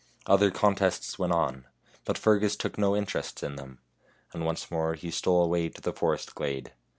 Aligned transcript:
Other 0.25 0.49
contests 0.49 1.19
went 1.19 1.31
on, 1.31 1.67
but 2.05 2.17
Fergus 2.17 2.55
took 2.55 2.75
no 2.75 2.95
interest 2.95 3.43
in 3.43 3.55
them; 3.55 3.77
and 4.33 4.43
once 4.43 4.71
more 4.71 4.95
he 4.95 5.11
stole 5.11 5.43
away 5.43 5.69
to 5.69 5.79
the 5.79 5.93
forest 5.93 6.33
glade. 6.33 6.73